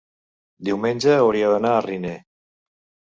[0.69, 2.15] diumenge hauria d'anar a Riner.